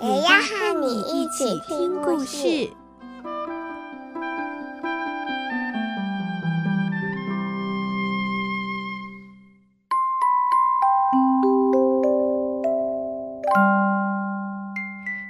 [0.00, 2.70] 也要和你一起听故事。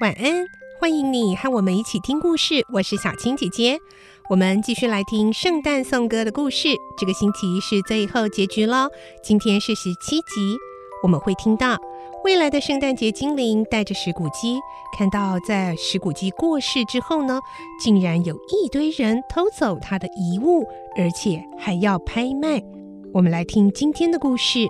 [0.00, 0.46] 晚安，
[0.80, 2.64] 欢迎你和我们一起听故事。
[2.72, 3.80] 我是小青姐姐，
[4.30, 6.68] 我们继续来听圣诞颂歌的故事。
[6.96, 8.88] 这个星期是最后结局喽，
[9.24, 10.56] 今天是十七集。
[11.02, 11.76] 我们会听到
[12.24, 14.60] 未来的圣诞节精灵带着石骨鸡，
[14.96, 17.40] 看到在石骨鸡过世之后呢，
[17.80, 20.62] 竟然有一堆人偷走他的遗物，
[20.96, 22.62] 而且还要拍卖。
[23.12, 24.68] 我们来听今天的故事。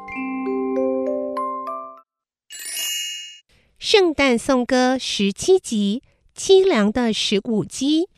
[3.79, 6.03] 圣诞颂歌十七集：
[6.35, 8.09] 凄凉的石骨鸡。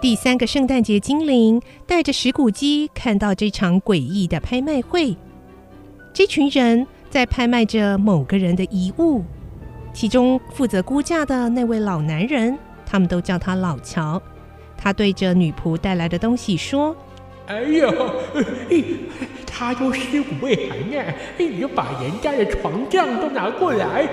[0.00, 5.16] 第三个圣诞节精灵带着石骨鸡，看到这场诡异的拍卖会。
[6.14, 9.24] 这群人在拍卖着某个人的遗物，
[9.94, 14.20] 其中负责估价的那位老男人，他们都叫他老乔。
[14.76, 16.94] 他对着女仆带来的东西说
[17.48, 17.90] ：“哎呦！”
[19.46, 24.06] 他都尸骨未寒呢，你把人家的床帐都拿过来。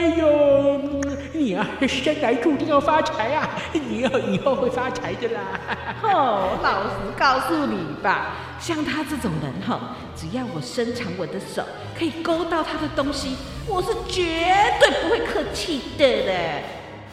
[0.00, 0.80] 哎呦，
[1.34, 3.46] 你啊，生来注定要发财啊！
[3.74, 5.40] 你以后会发财的啦。
[6.02, 11.62] 哦，老实告诉你吧，像他这种人哈，只要我伸长我的手，
[11.98, 14.24] 可以勾到他的东西，我是绝
[14.80, 16.32] 对不会客气的的。
[16.32, 16.62] 哎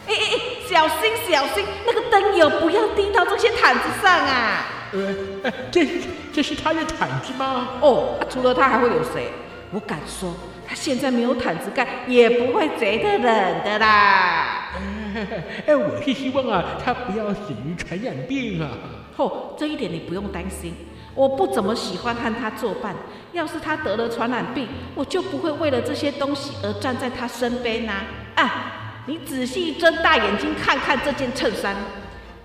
[0.08, 4.64] 哎哎，小心小心，那个灯油不要滴到这些毯子上啊！
[4.92, 5.86] 呃，这
[6.32, 7.68] 这是他的毯子吗？
[7.82, 9.30] 哦，除了他还会有谁？
[9.70, 10.34] 我敢说，
[10.66, 14.70] 他现在没有毯子盖，也不会觉得冷的啦。
[15.66, 18.70] 哎，我是希望啊，他不要死于传染病啊。
[19.16, 20.74] 哦，这一点你不用担心。
[21.14, 22.94] 我不怎么喜欢和他作伴。
[23.32, 28.04] 要是他得了传染病，我就不会为了这些东西而站在他身边呐。
[28.36, 31.76] 啊，你仔细睁大眼睛看看这件衬衫。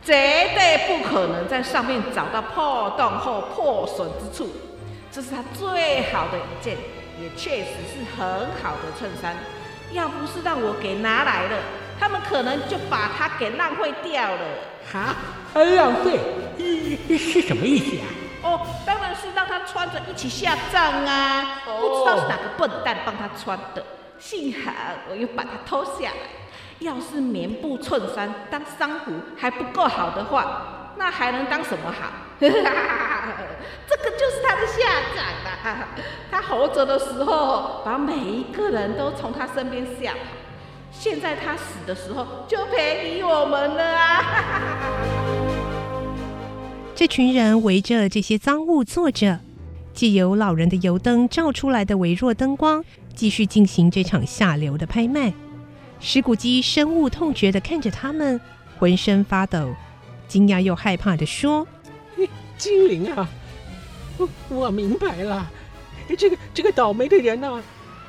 [0.06, 0.14] 绝
[0.54, 4.50] 对不可能在上面找到破洞或破损之处，
[5.10, 6.76] 这是他最好的一件，
[7.22, 8.26] 也确实是很
[8.62, 9.36] 好的衬衫。
[9.92, 11.58] 要不是让我给拿来了，
[12.00, 14.42] 他们可能就把它给浪费掉了。
[14.92, 15.16] 哈？
[15.54, 16.20] 浪费？
[17.18, 18.06] 是什么意思啊？
[18.44, 21.62] 哦，当然是让他穿着一起下葬啊！
[21.66, 23.86] 不知道是哪个笨蛋帮他穿的，
[24.20, 24.72] 幸好
[25.10, 26.28] 我又把它脱下来。
[26.80, 32.10] 要是棉布衬衫当丧服还不够好的话，那还能当什么好？
[32.40, 34.30] 这个就
[34.66, 35.88] 下场了。
[36.32, 40.20] 他活着的时候，把每一个人都从他身边吓跑；
[40.92, 44.24] 现在他死的时候，就便宜我们了啊！
[46.96, 49.40] 这群人围着这些赃物坐着，
[49.94, 52.84] 借由老人的油灯照出来的微弱灯光，
[53.16, 55.34] 继续进行这场下流的拍卖。
[56.00, 58.40] 石骨鸡深恶痛绝地看着他们，
[58.78, 59.74] 浑身发抖，
[60.28, 61.66] 惊讶又害怕地说
[62.58, 63.28] ：“精灵啊，
[64.18, 65.50] 我 我明白了，
[66.18, 67.62] 这个这个倒霉的人啊，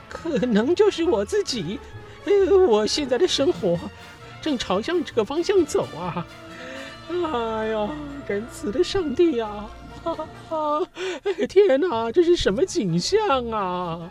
[0.09, 1.79] 可能就是我自己。
[2.25, 3.79] 呃我现在的生活
[4.41, 6.27] 正朝向这个方向走啊！
[7.11, 7.91] 哎呀，
[8.27, 9.67] 仁慈的上帝呀！
[10.03, 10.15] 哈
[10.49, 10.89] 哈，
[11.49, 14.11] 天哪，这是什么景象啊？”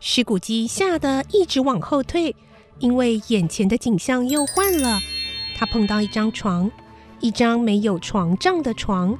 [0.00, 2.34] 石骨鸡吓得一直往后退。
[2.78, 4.98] 因为眼前的景象又换了，
[5.56, 6.68] 他碰到一张床，
[7.20, 9.16] 一张没有床帐的床，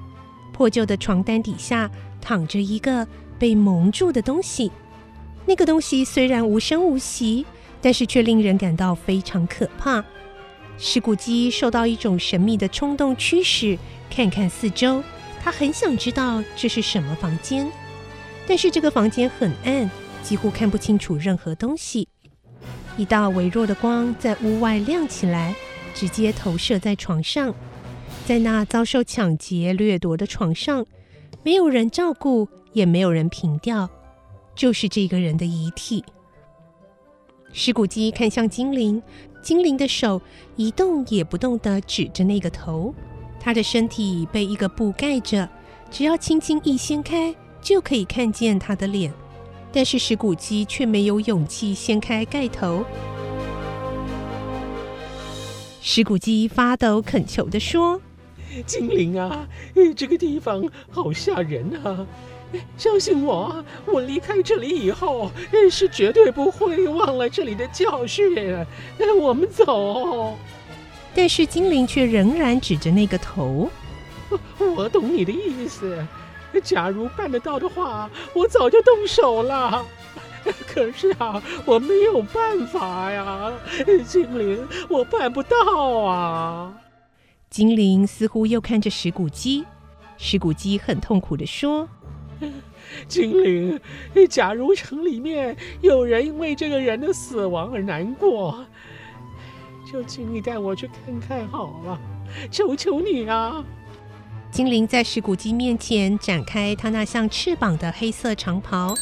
[0.52, 1.90] 破旧的床单底下
[2.20, 3.06] 躺着一个
[3.38, 4.70] 被蒙住的东西。
[5.46, 7.44] 那个东西虽然无声无息，
[7.80, 10.04] 但是却令人感到非常可怕。
[10.78, 13.78] 石骨鸡受到一种神秘的冲动驱使，
[14.10, 15.02] 看看四周，
[15.42, 17.70] 他很想知道这是什么房间，
[18.46, 19.90] 但是这个房间很暗，
[20.22, 22.08] 几乎看不清楚任何东西。
[22.96, 25.54] 一道微弱的光在屋外亮起来，
[25.94, 27.54] 直接投射在床上。
[28.26, 30.86] 在那遭受抢劫掠夺的床上，
[31.42, 33.88] 没有人照顾，也没有人凭吊，
[34.54, 36.04] 就是这个人的遗体。
[37.52, 39.02] 石骨鸡看向精灵，
[39.42, 40.22] 精灵的手
[40.56, 42.94] 一动也不动地指着那个头。
[43.40, 45.48] 他的身体被一个布盖着，
[45.90, 49.12] 只要轻轻一掀开，就可以看见他的脸。
[49.72, 52.84] 但是石骨鸡却没有勇气掀开盖头。
[55.84, 58.00] 石骨鸡发抖恳求地说
[58.64, 59.48] ：“精灵啊，
[59.96, 62.06] 这个地方好吓人啊！
[62.78, 65.28] 相信我，我离开这里以后
[65.68, 68.32] 是绝对不会忘了这里的教训。
[69.20, 70.38] 我们走。”
[71.16, 73.68] 但是精灵却仍然指着那个头。
[74.60, 75.98] 我懂你的意思，
[76.62, 79.84] 假如办得到的话，我早就动手了。
[80.66, 83.52] 可是啊，我没有办法呀，
[84.06, 85.56] 精灵，我办不到
[86.00, 86.74] 啊。
[87.50, 89.64] 精灵似乎又看着石骨鸡，
[90.16, 91.88] 石骨鸡很痛苦的说
[93.06, 93.80] ：“精灵，
[94.28, 98.64] 假如城里面有人因为这个人的死亡而难过，
[99.90, 102.00] 就请你带我去看看好了，
[102.50, 103.64] 求求你啊！”
[104.50, 108.94] 精灵在石骨鸡面前展开他那像翅膀的黑色长袍。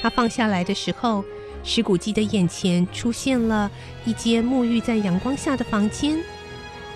[0.00, 1.24] 他放下来的时候，
[1.64, 3.70] 石谷鸡的眼前出现了
[4.04, 6.18] 一间沐浴在阳光下的房间，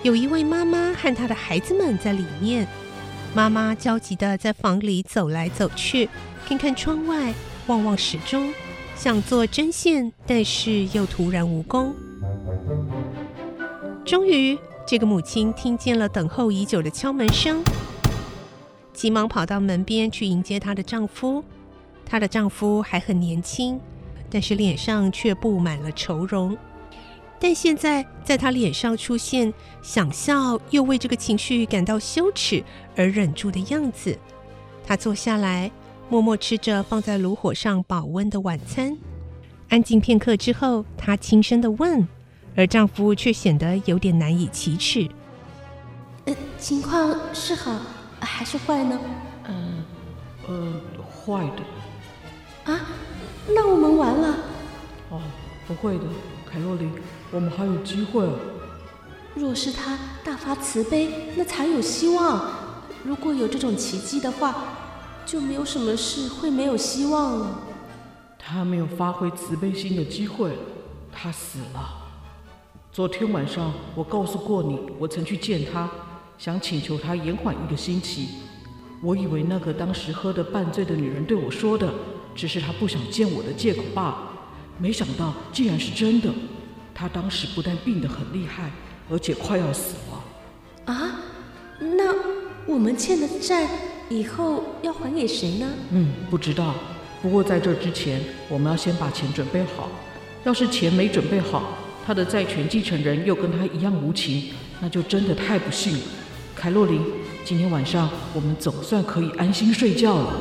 [0.01, 2.67] 有一位妈妈和她的孩子们在里面。
[3.35, 6.07] 妈妈焦急地在房里走来走去，
[6.45, 7.33] 看看窗外，
[7.67, 8.53] 望望时钟，
[8.95, 11.95] 想做针线，但是又突然无功。
[14.05, 17.63] 终于，这个母亲听见了等候已久的敲门声，
[18.93, 21.43] 急忙跑到门边去迎接她的丈夫。
[22.05, 23.79] 她的丈夫还很年轻，
[24.29, 26.57] 但是脸上却布满了愁容。
[27.39, 32.63] 但现在，在她脸上出现想笑又为这个情绪感到羞耻
[32.95, 34.17] 而忍住的样子。
[34.85, 35.69] 她坐下来，
[36.09, 38.97] 默默吃着放在炉火上保温的晚餐。
[39.69, 42.07] 安静片刻之后，她轻声的问，
[42.55, 45.09] 而丈夫却显得有点难以启齿。
[46.25, 47.77] 呃，情况是好
[48.21, 48.99] 还是坏呢？
[49.47, 49.83] 嗯，
[50.47, 50.73] 呃，
[51.11, 51.63] 坏的。
[52.65, 52.79] 啊，
[53.49, 54.37] 那我们完了。
[55.09, 55.21] 哦，
[55.67, 56.05] 不会的，
[56.49, 56.91] 凯洛琳，
[57.31, 58.27] 我们还有机会。
[59.35, 62.51] 若是他大发慈悲，那才有希望。
[63.03, 64.55] 如果有这种奇迹的话，
[65.25, 67.59] 就没有什么事会没有希望了。
[68.39, 70.51] 他没有发挥慈悲心的机会，
[71.11, 72.01] 他死了。
[72.91, 75.89] 昨天晚上我告诉过你，我曾去见他，
[76.37, 78.29] 想请求他延缓一个星期。
[79.01, 81.91] 我以为那个当时喝得半醉的女人对我说的。
[82.35, 84.31] 只是他不想见我的借口罢了，
[84.77, 86.29] 没想到竟然是真的。
[86.95, 88.71] 他当时不但病得很厉害，
[89.09, 90.93] 而且快要死了。
[90.93, 91.19] 啊？
[91.79, 92.13] 那
[92.65, 93.67] 我们欠的债
[94.09, 95.67] 以后要还给谁呢？
[95.91, 96.75] 嗯，不知道。
[97.21, 99.89] 不过在这之前，我们要先把钱准备好。
[100.43, 101.73] 要是钱没准备好，
[102.05, 106.03] 他的债权继承人又跟他一样无情，那就真的太不幸了。
[106.55, 107.01] 凯洛琳，
[107.43, 110.33] 今天晚上我们总算可以安心睡觉了。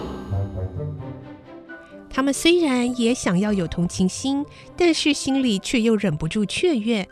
[2.14, 4.44] 他们虽然也想要有同情心，
[4.76, 7.08] 但是心里却又忍不住雀跃。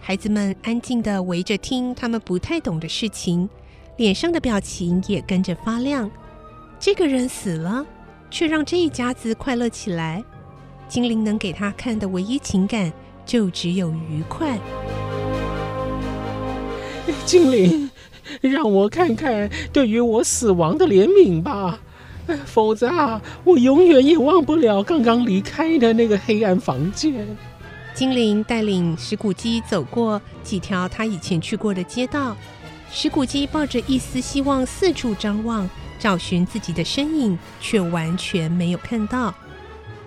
[0.00, 3.48] 孩子们安静地围着听他们不太懂的事情，
[3.96, 6.10] 脸上的表情也跟着发亮。
[6.80, 7.86] 这个人死了，
[8.32, 10.24] 却让这一家子快乐起来。
[10.88, 12.92] 精灵能给他看的唯一情感，
[13.24, 14.58] 就只有愉快。
[17.24, 17.88] 精灵，
[18.40, 21.80] 让我看看对于我死亡的怜悯吧。
[22.46, 27.26] 否则啊，我永远也忘不了刚刚离开的那个黑暗房间。
[27.94, 32.36] 精灵带领石骨鸡走过几条他以前去过的街道，
[32.90, 39.34] 石骨鸡抱着一丝希望四处张望，找寻自己的身影，却完全没有看到。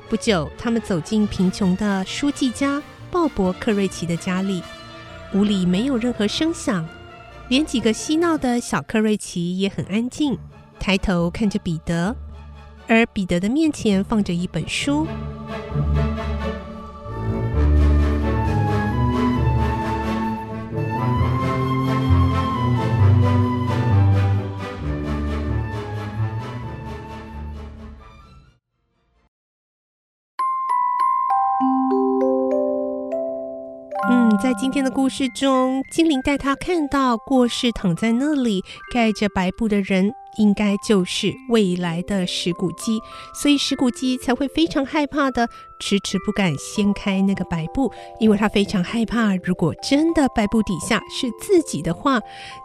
[0.09, 2.81] 不久，他们走进贫穷的书记家
[3.11, 4.63] 鲍勃克瑞奇的家里，
[5.33, 6.87] 屋里没有任何声响，
[7.49, 10.37] 连几个嬉闹的小克瑞奇也很安静。
[10.85, 12.15] 抬头看着彼得，
[12.87, 15.07] 而彼得的面前放着一本书。
[34.37, 38.63] 在今天的故事中，精灵带他看到过世躺在那里
[38.93, 40.11] 盖着白布的人。
[40.37, 42.99] 应该就是未来的石骨鸡，
[43.33, 45.47] 所以石骨鸡才会非常害怕的，
[45.79, 47.89] 迟迟不敢掀开那个白布，
[48.19, 52.19] 因为他非常害怕，如果真的白布底下是自己的话，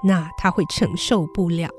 [0.05, 1.71] 那他会承受不了。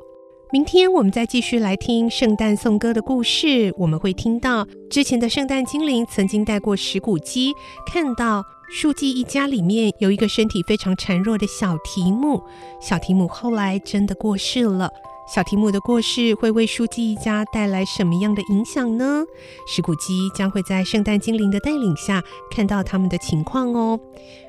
[0.53, 7.53] 明天我们再继续来听圣诞颂歌的故事，我们会听到之前的圣诞精灵曾经带过石骨鸡
[7.85, 8.41] 看到
[8.73, 12.41] 书记一家里面有一个身体非常孱弱的小提姆，
[12.79, 14.89] 小提姆后来真的过世了。
[15.27, 19.25] 小提姆的过世会为书记一家带来什么样的影响呢？
[19.67, 23.99] 石谷基将会在圣诞精灵的带领下看到他们的情况哦。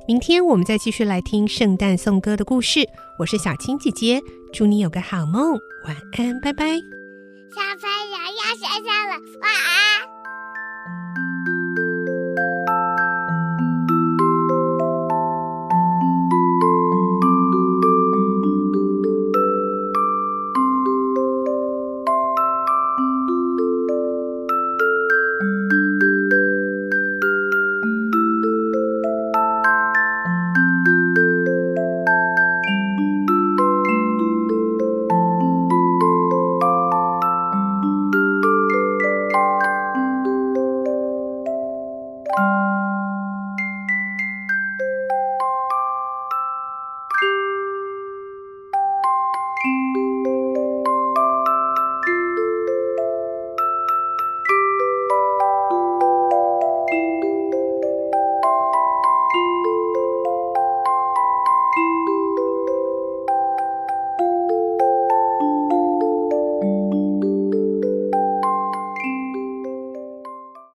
[0.06, 2.88] 明天我们再继续来听圣诞颂歌的故事。
[3.18, 4.20] 我是小青姐姐，
[4.52, 6.64] 祝你有个好梦，晚安，拜拜。
[6.64, 9.91] 小朋友要睡觉了，晚安。